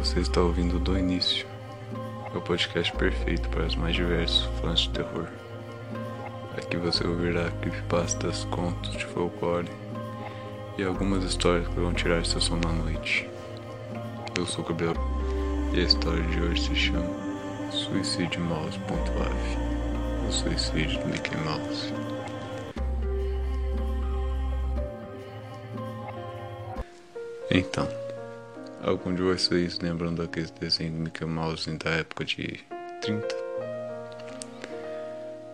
Você 0.00 0.20
está 0.20 0.40
ouvindo 0.40 0.78
Do 0.78 0.98
Início, 0.98 1.46
o 2.34 2.40
podcast 2.40 2.90
perfeito 2.96 3.50
para 3.50 3.66
os 3.66 3.76
mais 3.76 3.94
diversos 3.94 4.46
fãs 4.58 4.80
de 4.80 4.90
terror. 4.90 5.26
Aqui 6.56 6.78
você 6.78 7.06
ouvirá 7.06 7.50
creepypastas, 7.60 8.44
contos 8.44 8.92
de 8.92 9.04
folclore 9.04 9.68
e 10.78 10.82
algumas 10.82 11.22
histórias 11.22 11.68
que 11.68 11.78
vão 11.78 11.92
tirar 11.92 12.24
seu 12.24 12.40
sono 12.40 12.66
à 12.66 12.72
noite. 12.72 13.28
Eu 14.38 14.46
sou 14.46 14.64
o 14.64 14.68
Gabriel 14.68 14.94
e 15.74 15.80
a 15.80 15.84
história 15.84 16.22
de 16.22 16.40
hoje 16.40 16.62
se 16.62 16.74
chama 16.74 17.70
Suicídio 17.70 18.40
Mouse.live, 18.40 20.26
o 20.26 20.32
suicídio 20.32 20.98
do 21.00 21.08
Mickey 21.08 21.36
Mouse. 21.36 21.92
Então, 27.50 27.86
algum 28.82 29.14
de 29.14 29.22
vocês 29.22 29.78
lembram 29.78 30.14
daqueles 30.14 30.50
desenhos 30.50 30.94
do 30.94 31.00
Mickey 31.00 31.24
Mouse 31.24 31.70
da 31.76 31.90
época 31.90 32.24
de 32.24 32.64
30? 33.02 33.26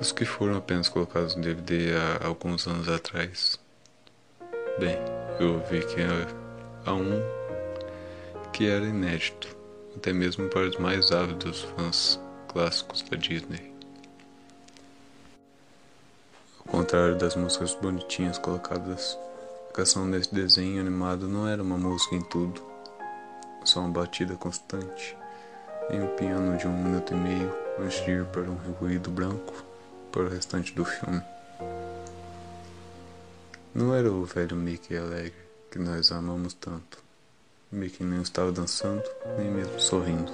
Os 0.00 0.12
que 0.12 0.24
foram 0.24 0.56
apenas 0.56 0.88
colocados 0.88 1.34
no 1.34 1.42
DVD 1.42 1.94
há 1.96 2.26
alguns 2.26 2.66
anos 2.66 2.88
atrás. 2.88 3.58
Bem, 4.78 4.96
eu 5.40 5.58
vi 5.68 5.80
que 5.86 6.00
há 6.86 6.94
um 6.94 7.20
que 8.52 8.68
era 8.68 8.84
inédito, 8.84 9.56
até 9.96 10.12
mesmo 10.12 10.48
para 10.48 10.68
os 10.68 10.76
mais 10.76 11.10
ávidos 11.10 11.62
fãs 11.76 12.20
clássicos 12.48 13.02
da 13.02 13.16
Disney. 13.16 13.72
Ao 16.60 16.66
contrário 16.66 17.16
das 17.16 17.34
músicas 17.34 17.74
bonitinhas 17.74 18.38
colocadas 18.38 19.18
canção 19.78 20.10
desse 20.10 20.34
desenho 20.34 20.80
animado 20.80 21.28
não 21.28 21.46
era 21.46 21.62
uma 21.62 21.78
música 21.78 22.16
em 22.16 22.20
tudo, 22.20 22.60
só 23.68 23.80
uma 23.80 23.90
batida 23.90 24.34
constante, 24.36 25.16
em 25.90 26.00
um 26.00 26.08
piano 26.16 26.56
de 26.56 26.66
um 26.66 26.72
minuto 26.72 27.12
e 27.12 27.16
meio 27.16 27.54
antes 27.78 28.04
de 28.04 28.10
ir 28.12 28.24
para 28.26 28.42
um 28.42 28.54
ruído 28.54 29.10
branco 29.10 29.54
para 30.10 30.22
o 30.22 30.28
restante 30.28 30.74
do 30.74 30.84
filme. 30.84 31.22
Não 33.74 33.94
era 33.94 34.10
o 34.10 34.24
velho 34.24 34.56
Mickey 34.56 34.96
alegre 34.96 35.34
que 35.70 35.78
nós 35.78 36.10
amamos 36.10 36.54
tanto. 36.54 36.98
Mickey 37.70 38.02
nem 38.02 38.22
estava 38.22 38.50
dançando, 38.50 39.04
nem 39.36 39.50
mesmo 39.50 39.78
sorrindo. 39.78 40.32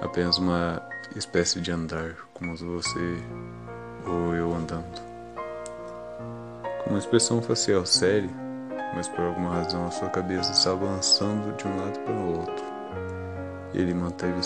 Apenas 0.00 0.38
uma 0.38 0.80
espécie 1.16 1.60
de 1.60 1.72
andar, 1.72 2.16
como 2.32 2.56
você 2.56 3.16
ou 4.06 4.34
eu 4.34 4.54
andando 4.54 5.12
com 6.82 6.90
uma 6.90 6.98
expressão 6.98 7.40
facial 7.40 7.86
séria, 7.86 8.30
mas 8.94 9.08
por 9.08 9.24
alguma 9.24 9.54
razão 9.54 9.86
a 9.86 9.90
sua 9.90 10.08
cabeça 10.08 10.52
estava 10.52 10.86
balançando 10.86 11.52
de 11.52 11.66
um 11.66 11.76
lado 11.76 11.98
para 12.00 12.14
o 12.14 12.38
outro. 12.38 12.64
Ele 13.74 13.94
manteve 13.94 14.40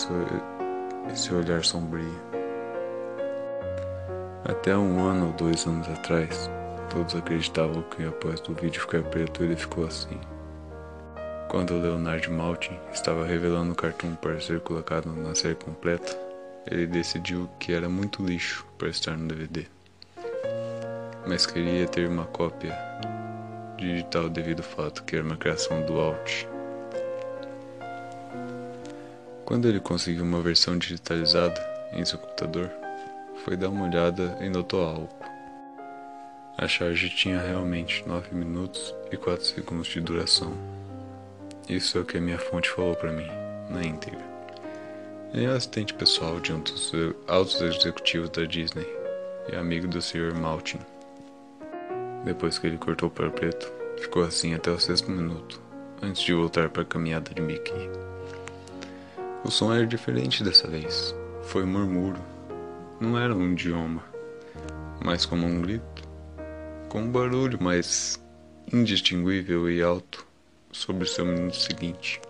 esse 1.12 1.34
olhar 1.34 1.64
sombrio. 1.64 2.20
Até 4.44 4.76
um 4.76 5.04
ano 5.04 5.26
ou 5.26 5.32
dois 5.32 5.66
anos 5.66 5.88
atrás, 5.88 6.50
todos 6.88 7.14
acreditavam 7.16 7.82
que 7.82 8.04
após 8.06 8.40
o 8.48 8.54
vídeo 8.54 8.80
ficar 8.80 9.02
preto 9.02 9.42
ele 9.42 9.56
ficou 9.56 9.86
assim. 9.86 10.20
Quando 11.48 11.80
Leonard 11.80 12.30
Maltin 12.30 12.78
estava 12.92 13.26
revelando 13.26 13.72
o 13.72 13.76
cartoon 13.76 14.14
para 14.16 14.40
ser 14.40 14.60
colocado 14.60 15.06
na 15.12 15.34
série 15.34 15.54
completa, 15.54 16.16
ele 16.70 16.86
decidiu 16.86 17.48
que 17.58 17.72
era 17.72 17.88
muito 17.88 18.24
lixo 18.24 18.66
para 18.78 18.88
estar 18.88 19.16
no 19.16 19.26
DVD 19.26 19.66
mas 21.26 21.44
queria 21.44 21.86
ter 21.88 22.08
uma 22.08 22.24
cópia 22.26 22.72
digital 23.86 24.28
devido 24.28 24.60
ao 24.60 24.68
fato 24.68 25.04
que 25.04 25.16
era 25.16 25.24
uma 25.24 25.36
criação 25.36 25.84
do 25.86 26.00
Alt. 26.00 26.46
Quando 29.44 29.68
ele 29.68 29.78
conseguiu 29.78 30.24
uma 30.24 30.40
versão 30.40 30.76
digitalizada 30.76 31.60
em 31.92 32.04
seu 32.04 32.18
computador, 32.18 32.70
foi 33.44 33.56
dar 33.56 33.68
uma 33.68 33.86
olhada 33.86 34.36
e 34.40 34.48
notou 34.48 34.84
algo. 34.84 35.08
A 36.58 36.66
charge 36.66 37.10
tinha 37.10 37.40
realmente 37.40 38.02
9 38.08 38.34
minutos 38.34 38.94
e 39.12 39.16
4 39.16 39.44
segundos 39.44 39.86
de 39.86 40.00
duração. 40.00 40.52
Isso 41.68 41.98
é 41.98 42.00
o 42.00 42.04
que 42.04 42.18
a 42.18 42.20
minha 42.20 42.38
fonte 42.38 42.70
falou 42.70 42.96
para 42.96 43.12
mim, 43.12 43.28
na 43.70 43.84
íntegra. 43.84 44.24
Ele 45.32 45.44
é 45.44 45.48
assistente 45.48 45.92
pessoal 45.94 46.40
de 46.40 46.52
um 46.52 46.60
dos 46.60 46.92
altos 47.28 47.60
executivos 47.60 48.30
da 48.30 48.44
Disney 48.44 48.86
e 49.52 49.54
amigo 49.54 49.86
do 49.86 50.00
Sr. 50.00 50.34
Maltin. 50.34 50.80
Depois 52.24 52.58
que 52.58 52.66
ele 52.66 52.78
cortou 52.78 53.10
para 53.10 53.30
preto, 53.30 53.75
ficou 53.96 54.22
assim 54.22 54.54
até 54.54 54.70
o 54.70 54.78
sexto 54.78 55.10
minuto, 55.10 55.60
antes 56.02 56.22
de 56.22 56.32
voltar 56.32 56.68
para 56.68 56.82
a 56.82 56.86
caminhada 56.86 57.32
de 57.32 57.40
Mickey. 57.40 57.90
O 59.44 59.50
som 59.50 59.72
era 59.72 59.86
diferente 59.86 60.42
dessa 60.42 60.68
vez. 60.68 61.14
Foi 61.42 61.62
um 61.62 61.68
murmúrio. 61.68 62.22
Não 63.00 63.18
era 63.18 63.34
um 63.34 63.52
idioma, 63.52 64.02
mas 65.04 65.26
como 65.26 65.46
um 65.46 65.60
grito, 65.60 66.02
com 66.88 67.02
um 67.02 67.10
barulho 67.10 67.62
mais 67.62 68.20
indistinguível 68.72 69.70
e 69.70 69.82
alto 69.82 70.26
sobre 70.72 71.06
seu 71.06 71.24
minuto 71.24 71.56
seguinte. 71.56 72.20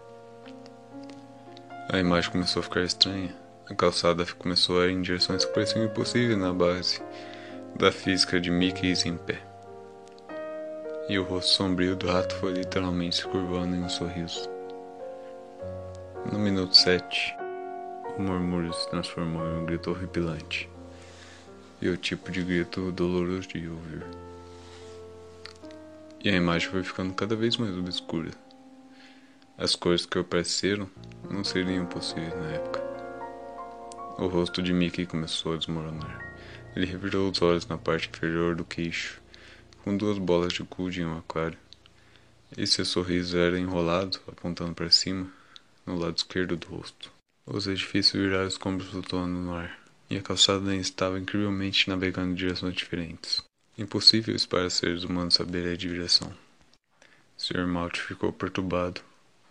A 1.91 1.99
imagem 1.99 2.31
começou 2.31 2.60
a 2.60 2.65
ficar 2.65 2.82
estranha. 2.82 3.34
A 3.71 3.75
calçada 3.75 4.25
começou 4.38 4.81
a 4.81 4.87
ir 4.87 4.91
em 4.91 5.03
direções 5.03 5.44
que 5.44 5.53
pareciam 5.53 5.84
impossíveis 5.84 6.38
na 6.38 6.53
base 6.53 7.00
da 7.76 7.93
física 7.93 8.41
de 8.41 8.50
Mickey 8.50 8.93
em 9.06 9.16
pé 9.16 9.56
e 11.09 11.19
o 11.19 11.22
rosto 11.22 11.53
sombrio 11.53 11.94
do 11.94 12.09
rato 12.09 12.34
foi 12.37 12.53
literalmente 12.53 13.17
se 13.17 13.25
curvando 13.25 13.77
em 13.77 13.83
um 13.83 13.89
sorriso. 13.89 14.49
No 16.33 16.39
minuto 16.39 16.77
sete, 16.77 17.37
o 18.19 18.22
murmúrio 18.22 18.72
se 18.72 18.91
transformou 18.91 19.47
em 19.47 19.61
um 19.61 19.67
grito 19.67 19.91
horripilante, 19.91 20.69
e 21.81 21.89
o 21.89 21.97
tipo 21.97 22.33
de 22.33 22.43
grito 22.43 22.91
doloroso 22.91 23.47
de 23.49 23.69
ouvir. 23.69 24.03
E 26.25 26.28
a 26.28 26.34
imagem 26.34 26.69
foi 26.69 26.83
ficando 26.83 27.15
cada 27.15 27.37
vez 27.37 27.56
mais 27.56 27.77
obscura. 27.78 28.31
As 29.56 29.77
cores 29.77 30.05
que 30.05 30.19
apareceram 30.19 30.88
não 31.31 31.44
seriam 31.44 31.87
possíveis 31.87 32.34
na 32.34 32.50
época. 32.50 32.83
O 34.19 34.27
rosto 34.27 34.61
de 34.61 34.73
Mickey 34.73 35.06
começou 35.06 35.55
a 35.55 35.56
desmoronar. 35.56 36.34
Ele 36.75 36.84
revirou 36.84 37.31
os 37.31 37.41
olhos 37.41 37.67
na 37.67 37.78
parte 37.78 38.09
inferior 38.09 38.56
do 38.56 38.65
queixo 38.65 39.23
com 39.87 39.97
duas 39.97 40.19
bolas 40.19 40.53
de 40.53 40.65
gude 40.65 41.03
em 41.03 41.07
um 41.07 41.17
aquário. 41.17 41.57
E 42.59 42.67
seu 42.67 42.85
sorriso 42.85 43.39
era 43.39 43.57
enrolado, 43.57 44.19
apontando 44.27 44.75
para 44.75 44.91
cima, 44.91 45.31
no 45.87 45.97
lado 45.97 46.17
esquerdo 46.17 46.57
do 46.57 46.67
rosto. 46.67 47.13
Os 47.47 47.69
edifícios 47.69 48.21
viraram 48.21 48.49
escombros 48.49 48.91
flutuando 48.91 49.39
no 49.39 49.55
ar, 49.55 49.79
e 50.11 50.17
a 50.17 50.23
calçada 50.23 50.75
estava 50.75 51.21
incrivelmente 51.21 51.89
navegando 51.89 52.33
em 52.33 52.35
direções 52.35 52.75
diferentes. 52.75 53.45
Impossível 53.79 54.35
para 54.49 54.69
seres 54.71 55.05
humanos 55.05 55.35
saberem 55.35 55.75
a 55.75 55.77
direção. 55.77 56.35
Sr. 57.39 57.69
Malte 57.69 58.01
ficou 58.01 58.33
perturbado 58.33 59.01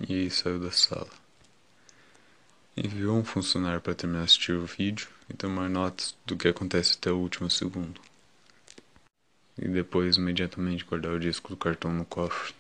e 0.02 0.30
saiu 0.30 0.60
da 0.60 0.72
sala. 0.72 1.12
Enviou 2.76 3.18
um 3.18 3.24
funcionário 3.24 3.80
para 3.80 3.96
terminar 3.96 4.24
de 4.24 4.26
assistir 4.26 4.52
o 4.52 4.66
vídeo 4.66 5.08
e 5.30 5.34
tomar 5.34 5.70
notas 5.70 6.14
do 6.26 6.36
que 6.36 6.50
acontece 6.50 6.96
até 6.98 7.10
o 7.10 7.20
último 7.20 7.50
segundo 7.50 8.02
e 9.58 9.68
depois 9.68 10.18
imediatamente 10.18 10.84
guardar 10.84 11.14
o 11.14 11.20
disco 11.20 11.50
do 11.50 11.58
cartão 11.58 11.94
no 11.94 12.06
cofre. 12.06 12.54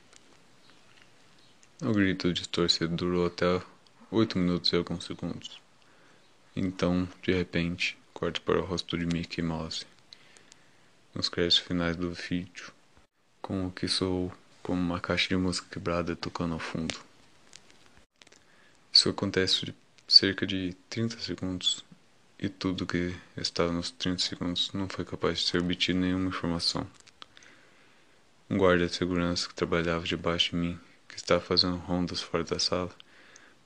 O 1.81 1.91
grito 1.91 2.31
distorcido 2.31 2.95
durou 2.95 3.25
até 3.25 3.61
oito 4.11 4.37
minutos 4.37 4.71
e 4.71 4.75
alguns 4.75 5.03
segundos. 5.03 5.59
Então, 6.55 7.07
de 7.21 7.33
repente, 7.33 7.97
corta 8.13 8.39
para 8.39 8.59
o 8.59 8.65
rosto 8.65 8.97
de 8.97 9.05
Mickey 9.05 9.41
Mouse. 9.41 9.85
Nos 11.13 11.27
créditos 11.27 11.57
finais 11.57 11.97
do 11.97 12.11
vídeo, 12.11 12.71
com 13.41 13.67
o 13.67 13.71
que 13.71 13.87
soou 13.87 14.31
como 14.63 14.81
uma 14.81 14.99
caixa 14.99 15.29
de 15.29 15.35
música 15.35 15.67
quebrada 15.69 16.15
tocando 16.15 16.53
ao 16.53 16.59
fundo. 16.59 16.95
Isso 18.91 19.09
acontece 19.09 19.65
de 19.65 19.75
cerca 20.07 20.47
de 20.47 20.73
30 20.89 21.19
segundos 21.19 21.83
e 22.39 22.49
tudo 22.49 22.85
que 22.85 23.15
estava 23.37 23.71
nos 23.71 23.91
30 23.91 24.21
segundos 24.21 24.71
não 24.73 24.87
foi 24.89 25.05
capaz 25.05 25.39
de 25.39 25.45
ser 25.47 25.61
obtido 25.61 25.99
nenhuma 25.99 26.27
informação. 26.27 26.87
Um 28.49 28.57
guarda 28.57 28.87
de 28.87 28.95
segurança 28.95 29.47
que 29.47 29.55
trabalhava 29.55 30.05
debaixo 30.05 30.51
de 30.51 30.57
mim, 30.57 30.79
que 31.07 31.15
estava 31.15 31.41
fazendo 31.41 31.77
rondas 31.77 32.21
fora 32.21 32.43
da 32.43 32.59
sala, 32.59 32.91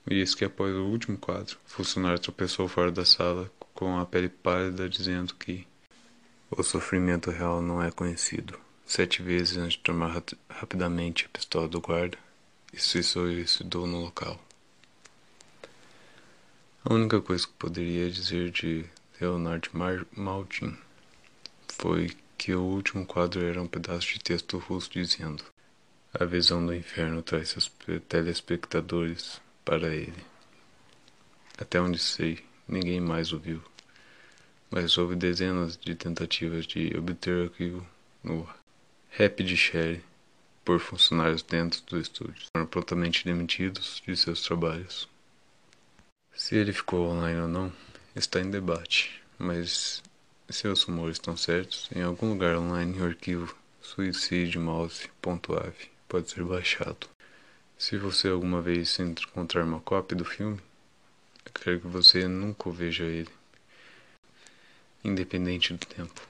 me 0.06 0.16
disse 0.16 0.36
que 0.36 0.44
após 0.44 0.74
o 0.74 0.86
último 0.86 1.18
quadro, 1.18 1.58
o 1.66 1.70
funcionário 1.70 2.18
tropeçou 2.18 2.66
fora 2.68 2.90
da 2.90 3.04
sala 3.04 3.50
com 3.74 3.98
a 3.98 4.06
pele 4.06 4.28
pálida, 4.28 4.88
dizendo 4.88 5.34
que 5.34 5.66
o 6.50 6.62
sofrimento 6.62 7.30
real 7.30 7.60
não 7.60 7.82
é 7.82 7.90
conhecido. 7.90 8.58
Sete 8.86 9.22
vezes 9.22 9.56
antes 9.56 9.74
de 9.74 9.80
tomar 9.80 10.22
rapidamente 10.48 11.26
a 11.26 11.28
pistola 11.28 11.68
do 11.68 11.80
guarda 11.80 12.18
e 12.72 12.78
se 12.78 13.02
suicidou 13.02 13.86
no 13.86 14.00
local. 14.00 14.40
A 16.82 16.94
única 16.94 17.20
coisa 17.20 17.46
que 17.46 17.52
poderia 17.52 18.10
dizer 18.10 18.50
de 18.50 18.86
Leonard 19.20 19.68
Mar 19.74 20.06
Maltin 20.16 20.78
foi 21.68 22.10
que 22.38 22.54
o 22.54 22.62
último 22.62 23.04
quadro 23.04 23.44
era 23.44 23.60
um 23.60 23.66
pedaço 23.66 24.14
de 24.14 24.18
texto 24.18 24.56
russo 24.56 24.90
dizendo: 24.90 25.44
A 26.14 26.24
visão 26.24 26.64
do 26.64 26.74
inferno 26.74 27.20
traz 27.22 27.50
seus 27.50 27.70
telespectadores 28.08 29.42
para 29.62 29.94
ele. 29.94 30.24
Até 31.58 31.78
onde 31.78 31.98
sei, 31.98 32.42
ninguém 32.66 32.98
mais 32.98 33.30
o 33.30 33.38
viu. 33.38 33.62
Mas 34.70 34.96
houve 34.96 35.16
dezenas 35.16 35.76
de 35.76 35.94
tentativas 35.94 36.66
de 36.66 36.96
obter 36.96 37.50
arquivo 37.50 37.86
no 38.24 38.48
Rapid 39.18 39.54
Share 39.54 40.02
por 40.64 40.80
funcionários 40.80 41.42
dentro 41.42 41.82
do 41.82 42.00
estúdio. 42.00 42.46
Foram 42.56 42.66
prontamente 42.66 43.22
demitidos 43.22 44.02
de 44.06 44.16
seus 44.16 44.40
trabalhos. 44.40 45.06
Se 46.50 46.56
ele 46.56 46.72
ficou 46.72 47.08
online 47.08 47.42
ou 47.42 47.46
não, 47.46 47.72
está 48.16 48.40
em 48.40 48.50
debate, 48.50 49.22
mas 49.38 50.02
se 50.48 50.66
os 50.66 50.82
rumores 50.82 51.14
estão 51.14 51.36
certos, 51.36 51.88
em 51.94 52.02
algum 52.02 52.30
lugar 52.30 52.56
online 52.56 53.00
o 53.00 53.04
arquivo 53.04 53.54
suicidemouse.av 53.80 55.74
pode 56.08 56.28
ser 56.28 56.42
baixado. 56.42 57.08
Se 57.78 57.96
você 57.96 58.26
alguma 58.26 58.60
vez 58.60 58.98
encontrar 58.98 59.62
uma 59.62 59.78
cópia 59.78 60.16
do 60.16 60.24
filme, 60.24 60.58
eu 61.46 61.52
quero 61.52 61.80
que 61.82 61.86
você 61.86 62.26
nunca 62.26 62.68
veja 62.68 63.04
ele, 63.04 63.30
independente 65.04 65.72
do 65.72 65.86
tempo. 65.86 66.29